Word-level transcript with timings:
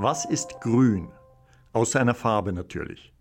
Was 0.00 0.24
ist 0.24 0.60
grün? 0.60 1.08
Außer 1.72 2.00
einer 2.00 2.14
Farbe 2.14 2.52
natürlich. 2.52 3.12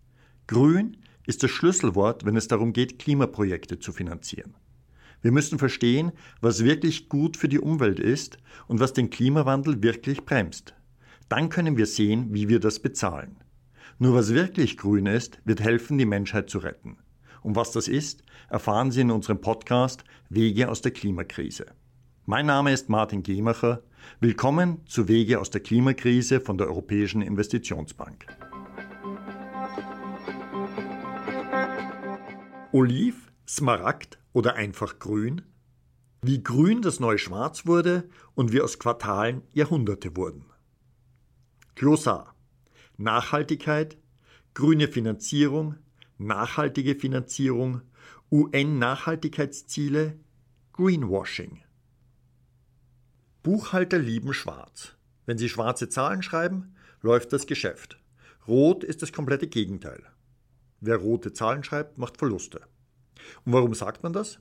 Grün 0.45 0.97
ist 1.25 1.41
das 1.41 1.49
Schlüsselwort, 1.49 2.23
wenn 2.23 2.35
es 2.35 2.47
darum 2.47 2.71
geht, 2.71 2.99
Klimaprojekte 2.99 3.79
zu 3.79 3.91
finanzieren. 3.91 4.53
Wir 5.23 5.31
müssen 5.31 5.57
verstehen, 5.57 6.11
was 6.39 6.63
wirklich 6.63 7.09
gut 7.09 7.35
für 7.35 7.49
die 7.49 7.57
Umwelt 7.57 7.99
ist 7.99 8.38
und 8.67 8.79
was 8.79 8.93
den 8.93 9.09
Klimawandel 9.09 9.81
wirklich 9.81 10.23
bremst. 10.23 10.75
Dann 11.29 11.49
können 11.49 11.77
wir 11.77 11.88
sehen, 11.88 12.31
wie 12.35 12.48
wir 12.48 12.59
das 12.59 12.77
bezahlen. 12.80 13.38
Nur 13.98 14.13
was 14.13 14.35
wirklich 14.35 14.77
grün 14.77 15.07
ist, 15.07 15.39
wird 15.45 15.62
helfen, 15.62 15.98
die 15.98 16.05
Menschheit 16.05 16.48
zu 16.48 16.59
retten. 16.59 16.99
Und 17.41 17.55
was 17.55 17.71
das 17.71 17.88
ist, 17.88 18.21
erfahren 18.52 18.91
Sie 18.91 19.02
in 19.02 19.09
unserem 19.09 19.41
Podcast 19.41 20.03
Wege 20.30 20.70
aus 20.70 20.84
der 20.84 20.91
Klimakrise. 20.91 21.66
Mein 22.30 22.45
Name 22.45 22.73
ist 22.73 22.90
Martin 22.90 23.23
Gemacher. 23.23 23.84
Willkommen 24.20 24.85
zu 24.85 25.08
Wege 25.08 25.40
aus 25.40 25.49
der 25.49 25.62
Klimakrise 25.62 26.41
von 26.41 26.58
der 26.58 26.68
Europäischen 26.68 27.22
Investitionsbank. 27.22 28.27
Oliv, 32.73 33.32
Smaragd 33.48 34.20
oder 34.34 34.55
einfach 34.55 34.99
grün? 34.99 35.41
Wie 36.21 36.44
grün 36.44 36.82
das 36.82 36.99
neue 36.99 37.18
Schwarz 37.18 37.66
wurde 37.66 38.09
und 38.35 38.52
wie 38.52 38.59
aus 38.59 38.77
Quartalen 38.77 39.44
Jahrhunderte 39.54 40.18
wurden. 40.18 40.44
Glossar. 41.76 42.35
Nachhaltigkeit, 42.98 43.98
grüne 44.54 44.90
Finanzierung, 44.90 45.76
nachhaltige 46.18 46.96
Finanzierung, 46.96 47.84
UN-Nachhaltigkeitsziele, 48.30 50.20
Greenwashing. 50.73 51.62
Buchhalter 53.48 53.98
lieben 53.98 54.34
schwarz. 54.34 54.98
Wenn 55.26 55.37
sie 55.37 55.48
schwarze 55.48 55.87
Zahlen 55.87 56.21
schreiben, 56.21 56.76
läuft 57.01 57.31
das 57.31 57.48
Geschäft. 57.48 57.98
Rot 58.45 58.84
ist 58.84 59.01
das 59.01 59.13
komplette 59.13 59.48
Gegenteil. 59.48 60.04
Wer 60.81 60.98
rote 60.98 61.31
Zahlen 61.31 61.63
schreibt, 61.63 61.98
macht 61.98 62.17
Verluste. 62.17 62.59
Und 63.45 63.54
warum 63.54 63.73
sagt 63.73 64.03
man 64.03 64.12
das? 64.12 64.39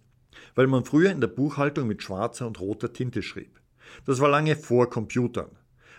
Weil 0.57 0.67
man 0.67 0.85
früher 0.85 1.13
in 1.13 1.21
der 1.21 1.29
Buchhaltung 1.29 1.87
mit 1.87 2.03
schwarzer 2.03 2.49
und 2.49 2.59
roter 2.59 2.93
Tinte 2.93 3.23
schrieb. 3.23 3.61
Das 4.07 4.19
war 4.19 4.29
lange 4.29 4.57
vor 4.57 4.91
Computern. 4.91 5.53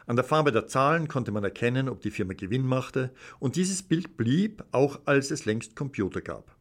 An 0.05 0.17
der 0.17 0.25
Farbe 0.25 0.52
der 0.52 0.67
Zahlen 0.67 1.08
konnte 1.08 1.31
man 1.31 1.45
erkennen, 1.45 1.88
ob 1.88 2.02
die 2.02 2.11
Firma 2.11 2.33
Gewinn 2.33 2.67
machte, 2.67 3.14
und 3.39 3.55
dieses 3.55 3.83
Bild 3.83 4.17
blieb, 4.17 4.66
auch 4.73 4.99
als 5.05 5.31
es 5.31 5.45
längst 5.45 5.77
Computer 5.77 6.19
gab. 6.19 6.58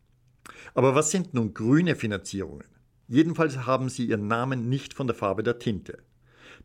Aber 0.75 0.95
was 0.95 1.11
sind 1.11 1.35
nun 1.35 1.55
grüne 1.55 1.97
Finanzierungen? 1.97 2.69
Jedenfalls 3.09 3.67
haben 3.67 3.89
sie 3.89 4.07
ihren 4.07 4.29
Namen 4.29 4.69
nicht 4.69 4.95
von 4.95 5.09
der 5.09 5.17
Farbe 5.17 5.43
der 5.43 5.59
Tinte 5.59 5.99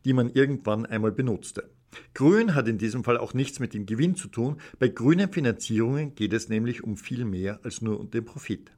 die 0.04 0.12
man 0.12 0.30
irgendwann 0.30 0.86
einmal 0.86 1.12
benutzte. 1.12 1.70
Grün 2.14 2.54
hat 2.54 2.68
in 2.68 2.78
diesem 2.78 3.04
Fall 3.04 3.18
auch 3.18 3.34
nichts 3.34 3.60
mit 3.60 3.74
dem 3.74 3.86
Gewinn 3.86 4.16
zu 4.16 4.28
tun. 4.28 4.58
Bei 4.78 4.88
grünen 4.88 5.30
Finanzierungen 5.30 6.14
geht 6.14 6.32
es 6.32 6.48
nämlich 6.48 6.82
um 6.84 6.96
viel 6.96 7.24
mehr 7.24 7.60
als 7.62 7.82
nur 7.82 8.00
um 8.00 8.10
den 8.10 8.24
Profit. 8.24 8.72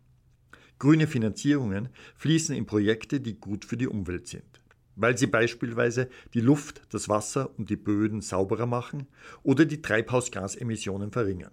Grüne 0.79 1.07
Finanzierungen 1.07 1.89
fließen 2.17 2.55
in 2.55 2.67
Projekte, 2.67 3.21
die 3.21 3.39
gut 3.39 3.65
für 3.65 3.77
die 3.77 3.87
Umwelt 3.87 4.27
sind, 4.27 4.61
weil 4.97 5.17
sie 5.17 5.29
beispielsweise 5.29 6.09
die 6.35 6.41
Luft, 6.41 6.83
das 6.91 7.09
Wasser 7.09 7.57
und 7.57 7.71
die 7.71 7.77
Böden 7.77 8.21
sauberer 8.21 8.67
machen 8.67 9.07
oder 9.43 9.65
die 9.65 9.81
Treibhausgasemissionen 9.81 11.13
verringern. 11.13 11.53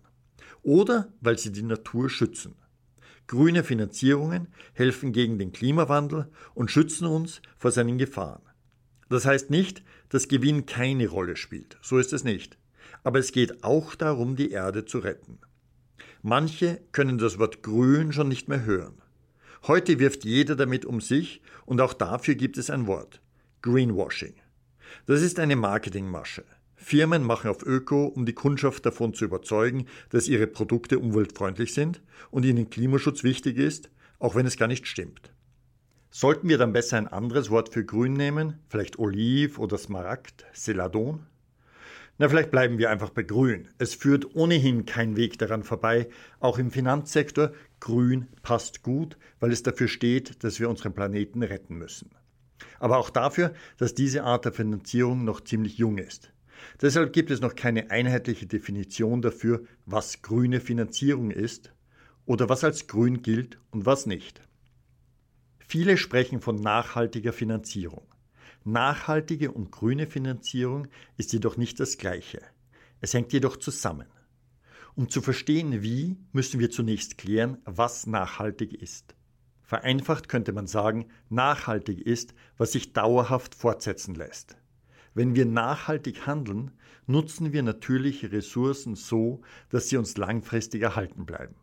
Oder 0.63 1.13
weil 1.21 1.37
sie 1.37 1.51
die 1.51 1.63
Natur 1.63 2.09
schützen. 2.09 2.55
Grüne 3.27 3.63
Finanzierungen 3.63 4.47
helfen 4.73 5.13
gegen 5.13 5.37
den 5.37 5.51
Klimawandel 5.51 6.29
und 6.53 6.71
schützen 6.71 7.05
uns 7.05 7.41
vor 7.57 7.71
seinen 7.71 7.97
Gefahren. 7.97 8.41
Das 9.11 9.25
heißt 9.25 9.49
nicht, 9.49 9.83
dass 10.07 10.29
Gewinn 10.29 10.65
keine 10.65 11.09
Rolle 11.09 11.35
spielt. 11.35 11.77
So 11.81 11.97
ist 11.97 12.13
es 12.13 12.23
nicht. 12.23 12.57
Aber 13.03 13.19
es 13.19 13.33
geht 13.33 13.61
auch 13.61 13.93
darum, 13.93 14.37
die 14.37 14.51
Erde 14.51 14.85
zu 14.85 14.99
retten. 14.99 15.39
Manche 16.21 16.79
können 16.93 17.17
das 17.17 17.37
Wort 17.37 17.61
grün 17.61 18.13
schon 18.13 18.29
nicht 18.29 18.47
mehr 18.47 18.63
hören. 18.63 19.01
Heute 19.67 19.99
wirft 19.99 20.23
jeder 20.23 20.55
damit 20.55 20.85
um 20.85 21.01
sich 21.01 21.41
und 21.65 21.81
auch 21.81 21.93
dafür 21.93 22.35
gibt 22.35 22.57
es 22.57 22.69
ein 22.69 22.87
Wort. 22.87 23.21
Greenwashing. 23.61 24.35
Das 25.07 25.21
ist 25.21 25.39
eine 25.39 25.57
Marketingmasche. 25.57 26.45
Firmen 26.75 27.21
machen 27.21 27.49
auf 27.49 27.65
Öko, 27.65 28.05
um 28.05 28.25
die 28.25 28.33
Kundschaft 28.33 28.85
davon 28.85 29.13
zu 29.13 29.25
überzeugen, 29.25 29.87
dass 30.09 30.29
ihre 30.29 30.47
Produkte 30.47 30.99
umweltfreundlich 30.99 31.73
sind 31.73 32.01
und 32.29 32.45
ihnen 32.45 32.69
Klimaschutz 32.69 33.25
wichtig 33.25 33.57
ist, 33.57 33.89
auch 34.19 34.35
wenn 34.35 34.45
es 34.45 34.55
gar 34.55 34.69
nicht 34.69 34.87
stimmt. 34.87 35.33
Sollten 36.13 36.49
wir 36.49 36.57
dann 36.57 36.73
besser 36.73 36.97
ein 36.97 37.07
anderes 37.07 37.49
Wort 37.51 37.69
für 37.69 37.85
grün 37.85 38.11
nehmen? 38.11 38.59
Vielleicht 38.67 38.99
Oliv 38.99 39.57
oder 39.57 39.77
Smaragd, 39.77 40.45
Celadon? 40.53 41.25
Na, 42.17 42.27
vielleicht 42.27 42.51
bleiben 42.51 42.77
wir 42.77 42.89
einfach 42.89 43.11
bei 43.11 43.23
grün. 43.23 43.69
Es 43.77 43.95
führt 43.95 44.35
ohnehin 44.35 44.85
kein 44.85 45.15
Weg 45.15 45.39
daran 45.39 45.63
vorbei. 45.63 46.09
Auch 46.41 46.59
im 46.59 46.69
Finanzsektor, 46.69 47.53
grün 47.79 48.27
passt 48.43 48.83
gut, 48.83 49.17
weil 49.39 49.53
es 49.53 49.63
dafür 49.63 49.87
steht, 49.87 50.43
dass 50.43 50.59
wir 50.59 50.69
unseren 50.69 50.93
Planeten 50.93 51.43
retten 51.43 51.77
müssen. 51.77 52.11
Aber 52.79 52.97
auch 52.97 53.09
dafür, 53.09 53.53
dass 53.77 53.95
diese 53.95 54.25
Art 54.25 54.43
der 54.43 54.51
Finanzierung 54.51 55.23
noch 55.23 55.39
ziemlich 55.39 55.77
jung 55.77 55.97
ist. 55.97 56.33
Deshalb 56.81 57.13
gibt 57.13 57.31
es 57.31 57.39
noch 57.39 57.55
keine 57.55 57.89
einheitliche 57.89 58.47
Definition 58.47 59.21
dafür, 59.21 59.63
was 59.85 60.21
grüne 60.21 60.59
Finanzierung 60.59 61.31
ist 61.31 61.71
oder 62.25 62.49
was 62.49 62.65
als 62.65 62.87
grün 62.87 63.21
gilt 63.21 63.59
und 63.71 63.85
was 63.85 64.05
nicht. 64.05 64.41
Viele 65.71 65.95
sprechen 65.95 66.41
von 66.41 66.57
nachhaltiger 66.57 67.31
Finanzierung. 67.31 68.05
Nachhaltige 68.65 69.53
und 69.53 69.71
grüne 69.71 70.05
Finanzierung 70.05 70.89
ist 71.15 71.31
jedoch 71.31 71.55
nicht 71.55 71.79
das 71.79 71.97
Gleiche. 71.97 72.41
Es 72.99 73.13
hängt 73.13 73.31
jedoch 73.31 73.55
zusammen. 73.55 74.07
Um 74.95 75.07
zu 75.09 75.21
verstehen 75.21 75.81
wie, 75.81 76.17
müssen 76.33 76.59
wir 76.59 76.71
zunächst 76.71 77.17
klären, 77.17 77.57
was 77.63 78.05
nachhaltig 78.05 78.73
ist. 78.73 79.15
Vereinfacht 79.61 80.27
könnte 80.27 80.51
man 80.51 80.67
sagen, 80.67 81.05
nachhaltig 81.29 82.01
ist, 82.01 82.33
was 82.57 82.73
sich 82.73 82.91
dauerhaft 82.91 83.55
fortsetzen 83.55 84.13
lässt. 84.13 84.57
Wenn 85.13 85.35
wir 85.35 85.45
nachhaltig 85.45 86.27
handeln, 86.27 86.71
nutzen 87.07 87.53
wir 87.53 87.63
natürliche 87.63 88.33
Ressourcen 88.33 88.95
so, 88.97 89.39
dass 89.69 89.87
sie 89.87 89.95
uns 89.95 90.17
langfristig 90.17 90.81
erhalten 90.81 91.25
bleiben. 91.25 91.55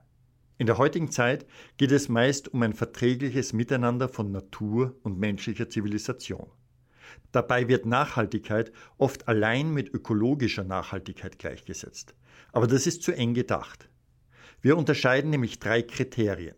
In 0.58 0.66
der 0.66 0.76
heutigen 0.76 1.12
Zeit 1.12 1.46
geht 1.76 1.92
es 1.92 2.08
meist 2.08 2.52
um 2.52 2.62
ein 2.62 2.72
verträgliches 2.72 3.52
Miteinander 3.52 4.08
von 4.08 4.32
Natur 4.32 4.96
und 5.04 5.16
menschlicher 5.16 5.68
Zivilisation. 5.70 6.50
Dabei 7.30 7.68
wird 7.68 7.86
Nachhaltigkeit 7.86 8.72
oft 8.96 9.28
allein 9.28 9.72
mit 9.72 9.94
ökologischer 9.94 10.64
Nachhaltigkeit 10.64 11.38
gleichgesetzt. 11.38 12.14
Aber 12.52 12.66
das 12.66 12.88
ist 12.88 13.04
zu 13.04 13.12
eng 13.12 13.34
gedacht. 13.34 13.88
Wir 14.60 14.76
unterscheiden 14.76 15.30
nämlich 15.30 15.60
drei 15.60 15.80
Kriterien. 15.82 16.56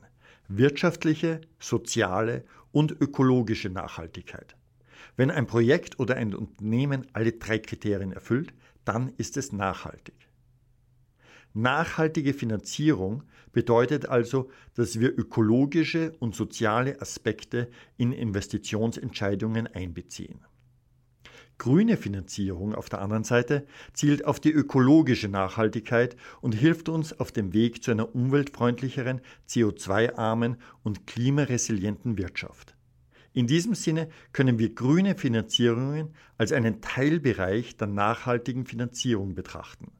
Wirtschaftliche, 0.48 1.42
soziale 1.58 2.44
und 2.72 2.92
ökologische 2.92 3.68
Nachhaltigkeit. 3.68 4.56
Wenn 5.16 5.30
ein 5.30 5.46
Projekt 5.46 6.00
oder 6.00 6.16
ein 6.16 6.34
Unternehmen 6.34 7.06
alle 7.12 7.32
drei 7.32 7.58
Kriterien 7.58 8.12
erfüllt, 8.12 8.54
dann 8.86 9.12
ist 9.18 9.36
es 9.36 9.52
nachhaltig. 9.52 10.29
Nachhaltige 11.52 12.32
Finanzierung 12.32 13.24
bedeutet 13.52 14.06
also, 14.08 14.50
dass 14.74 15.00
wir 15.00 15.18
ökologische 15.18 16.12
und 16.20 16.34
soziale 16.34 17.00
Aspekte 17.00 17.68
in 17.96 18.12
Investitionsentscheidungen 18.12 19.66
einbeziehen. 19.66 20.40
Grüne 21.58 21.98
Finanzierung 21.98 22.74
auf 22.74 22.88
der 22.88 23.02
anderen 23.02 23.24
Seite 23.24 23.66
zielt 23.92 24.24
auf 24.24 24.40
die 24.40 24.50
ökologische 24.50 25.28
Nachhaltigkeit 25.28 26.16
und 26.40 26.54
hilft 26.54 26.88
uns 26.88 27.12
auf 27.20 27.32
dem 27.32 27.52
Weg 27.52 27.82
zu 27.82 27.90
einer 27.90 28.14
umweltfreundlicheren, 28.14 29.20
CO2-armen 29.46 30.56
und 30.82 31.06
klimaresilienten 31.06 32.16
Wirtschaft. 32.16 32.76
In 33.34 33.46
diesem 33.46 33.74
Sinne 33.74 34.08
können 34.32 34.58
wir 34.58 34.74
grüne 34.74 35.16
Finanzierungen 35.16 36.14
als 36.38 36.52
einen 36.52 36.80
Teilbereich 36.80 37.76
der 37.76 37.88
nachhaltigen 37.88 38.64
Finanzierung 38.64 39.34
betrachten. 39.34 39.92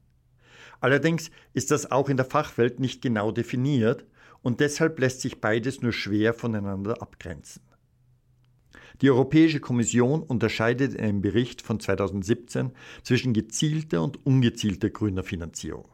Allerdings 0.81 1.31
ist 1.53 1.71
das 1.71 1.89
auch 1.91 2.09
in 2.09 2.17
der 2.17 2.25
Fachwelt 2.25 2.79
nicht 2.79 3.01
genau 3.01 3.31
definiert 3.31 4.05
und 4.41 4.59
deshalb 4.59 4.99
lässt 4.99 5.21
sich 5.21 5.39
beides 5.39 5.81
nur 5.81 5.93
schwer 5.93 6.33
voneinander 6.33 7.01
abgrenzen. 7.01 7.61
Die 9.01 9.09
Europäische 9.09 9.59
Kommission 9.59 10.21
unterscheidet 10.21 10.95
in 10.95 10.99
einem 11.01 11.21
Bericht 11.21 11.61
von 11.61 11.79
2017 11.79 12.71
zwischen 13.03 13.33
gezielter 13.33 14.03
und 14.03 14.25
ungezielter 14.25 14.89
grüner 14.89 15.23
Finanzierung. 15.23 15.87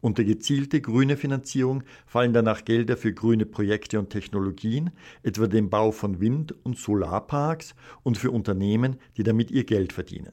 Unter 0.00 0.24
gezielte 0.24 0.80
grüne 0.80 1.16
Finanzierung 1.16 1.82
fallen 2.04 2.32
danach 2.32 2.64
Gelder 2.64 2.96
für 2.96 3.12
grüne 3.12 3.46
Projekte 3.46 3.98
und 3.98 4.10
Technologien, 4.10 4.90
etwa 5.22 5.46
den 5.46 5.70
Bau 5.70 5.90
von 5.90 6.20
Wind- 6.20 6.54
und 6.64 6.78
Solarparks 6.78 7.74
und 8.02 8.18
für 8.18 8.30
Unternehmen, 8.30 8.96
die 9.16 9.22
damit 9.22 9.50
ihr 9.50 9.64
Geld 9.64 9.92
verdienen. 9.92 10.32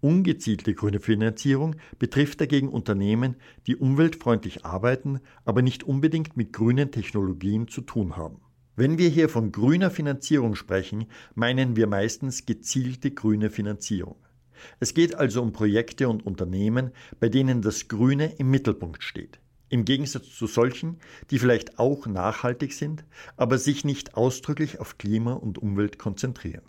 Ungezielte 0.00 0.74
grüne 0.74 1.00
Finanzierung 1.00 1.74
betrifft 1.98 2.40
dagegen 2.40 2.68
Unternehmen, 2.68 3.36
die 3.66 3.76
umweltfreundlich 3.76 4.64
arbeiten, 4.64 5.20
aber 5.44 5.62
nicht 5.62 5.82
unbedingt 5.82 6.36
mit 6.36 6.52
grünen 6.52 6.92
Technologien 6.92 7.66
zu 7.66 7.80
tun 7.80 8.16
haben. 8.16 8.40
Wenn 8.76 8.96
wir 8.96 9.08
hier 9.08 9.28
von 9.28 9.50
grüner 9.50 9.90
Finanzierung 9.90 10.54
sprechen, 10.54 11.06
meinen 11.34 11.74
wir 11.74 11.88
meistens 11.88 12.46
gezielte 12.46 13.10
grüne 13.10 13.50
Finanzierung. 13.50 14.16
Es 14.78 14.94
geht 14.94 15.16
also 15.16 15.42
um 15.42 15.52
Projekte 15.52 16.08
und 16.08 16.24
Unternehmen, 16.24 16.92
bei 17.18 17.28
denen 17.28 17.60
das 17.60 17.88
Grüne 17.88 18.34
im 18.38 18.50
Mittelpunkt 18.50 19.02
steht. 19.02 19.40
Im 19.68 19.84
Gegensatz 19.84 20.30
zu 20.30 20.46
solchen, 20.46 20.98
die 21.30 21.40
vielleicht 21.40 21.80
auch 21.80 22.06
nachhaltig 22.06 22.72
sind, 22.72 23.04
aber 23.36 23.58
sich 23.58 23.84
nicht 23.84 24.14
ausdrücklich 24.14 24.78
auf 24.78 24.96
Klima 24.96 25.32
und 25.32 25.58
Umwelt 25.58 25.98
konzentrieren. 25.98 26.62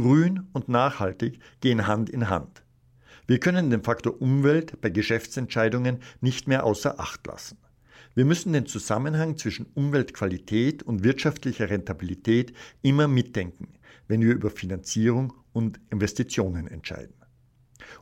Grün 0.00 0.46
und 0.52 0.68
nachhaltig 0.68 1.40
gehen 1.60 1.88
Hand 1.88 2.08
in 2.08 2.30
Hand. 2.30 2.62
Wir 3.26 3.40
können 3.40 3.68
den 3.68 3.82
Faktor 3.82 4.22
Umwelt 4.22 4.80
bei 4.80 4.90
Geschäftsentscheidungen 4.90 5.98
nicht 6.20 6.46
mehr 6.46 6.62
außer 6.64 7.00
Acht 7.00 7.26
lassen. 7.26 7.58
Wir 8.14 8.24
müssen 8.24 8.52
den 8.52 8.66
Zusammenhang 8.66 9.36
zwischen 9.36 9.66
Umweltqualität 9.74 10.84
und 10.84 11.02
wirtschaftlicher 11.02 11.68
Rentabilität 11.68 12.52
immer 12.80 13.08
mitdenken, 13.08 13.74
wenn 14.06 14.22
wir 14.22 14.34
über 14.34 14.50
Finanzierung 14.50 15.32
und 15.52 15.80
Investitionen 15.90 16.68
entscheiden. 16.68 17.14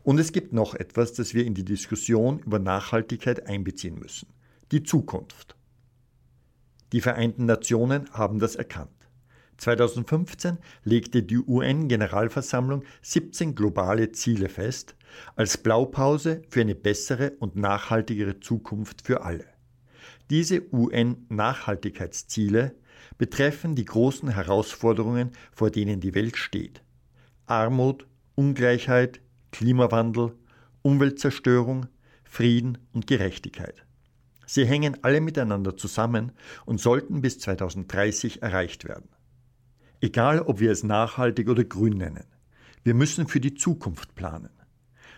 Und 0.02 0.18
es 0.18 0.32
gibt 0.32 0.52
noch 0.52 0.74
etwas, 0.74 1.14
das 1.14 1.32
wir 1.32 1.46
in 1.46 1.54
die 1.54 1.64
Diskussion 1.64 2.40
über 2.40 2.58
Nachhaltigkeit 2.58 3.46
einbeziehen 3.46 3.98
müssen. 3.98 4.28
Die 4.70 4.82
Zukunft. 4.82 5.56
Die 6.92 7.00
Vereinten 7.00 7.46
Nationen 7.46 8.10
haben 8.12 8.38
das 8.38 8.54
erkannt. 8.54 8.95
2015 9.58 10.56
legte 10.84 11.22
die 11.22 11.38
UN-Generalversammlung 11.38 12.84
17 13.02 13.54
globale 13.54 14.12
Ziele 14.12 14.48
fest, 14.48 14.96
als 15.34 15.58
Blaupause 15.58 16.42
für 16.48 16.60
eine 16.60 16.74
bessere 16.74 17.32
und 17.38 17.56
nachhaltigere 17.56 18.40
Zukunft 18.40 19.02
für 19.02 19.22
alle. 19.22 19.44
Diese 20.30 20.62
UN-Nachhaltigkeitsziele 20.72 22.74
betreffen 23.18 23.74
die 23.74 23.84
großen 23.84 24.28
Herausforderungen, 24.28 25.32
vor 25.52 25.70
denen 25.70 26.00
die 26.00 26.14
Welt 26.14 26.36
steht. 26.36 26.82
Armut, 27.46 28.06
Ungleichheit, 28.34 29.20
Klimawandel, 29.52 30.34
Umweltzerstörung, 30.82 31.86
Frieden 32.24 32.78
und 32.92 33.06
Gerechtigkeit. 33.06 33.86
Sie 34.46 34.66
hängen 34.66 34.98
alle 35.02 35.20
miteinander 35.20 35.76
zusammen 35.76 36.32
und 36.64 36.80
sollten 36.80 37.20
bis 37.20 37.38
2030 37.38 38.42
erreicht 38.42 38.84
werden. 38.84 39.08
Egal, 40.00 40.40
ob 40.40 40.60
wir 40.60 40.70
es 40.70 40.82
nachhaltig 40.82 41.48
oder 41.48 41.64
grün 41.64 41.98
nennen, 41.98 42.24
wir 42.84 42.94
müssen 42.94 43.26
für 43.26 43.40
die 43.40 43.54
Zukunft 43.54 44.14
planen. 44.14 44.50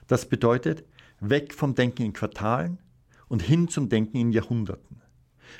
Das 0.06 0.28
bedeutet, 0.28 0.84
weg 1.20 1.52
vom 1.52 1.74
Denken 1.74 2.02
in 2.02 2.12
Quartalen 2.12 2.78
und 3.28 3.42
hin 3.42 3.68
zum 3.68 3.88
Denken 3.88 4.16
in 4.16 4.32
Jahrhunderten. 4.32 5.02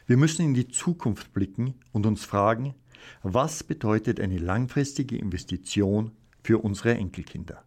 Wir 0.06 0.16
müssen 0.16 0.42
in 0.44 0.54
die 0.54 0.68
Zukunft 0.68 1.32
blicken 1.32 1.74
und 1.92 2.06
uns 2.06 2.24
fragen, 2.24 2.74
was 3.22 3.64
bedeutet 3.64 4.20
eine 4.20 4.38
langfristige 4.38 5.16
Investition 5.18 6.12
für 6.42 6.58
unsere 6.58 6.94
Enkelkinder? 6.94 7.64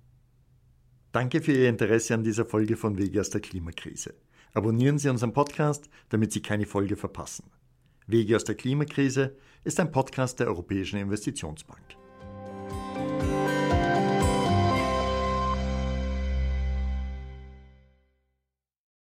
Danke 1.11 1.41
für 1.41 1.51
Ihr 1.51 1.69
Interesse 1.69 2.13
an 2.13 2.23
dieser 2.23 2.45
Folge 2.45 2.77
von 2.77 2.97
Wege 2.97 3.19
aus 3.19 3.29
der 3.29 3.41
Klimakrise. 3.41 4.15
Abonnieren 4.53 4.97
Sie 4.97 5.09
unseren 5.09 5.33
Podcast, 5.33 5.89
damit 6.09 6.31
Sie 6.31 6.41
keine 6.41 6.65
Folge 6.65 6.95
verpassen. 6.95 7.43
Wege 8.11 8.35
aus 8.35 8.43
der 8.43 8.55
Klimakrise 8.55 9.35
ist 9.63 9.79
ein 9.79 9.91
Podcast 9.91 10.39
der 10.39 10.47
Europäischen 10.47 10.97
Investitionsbank. 10.99 12.00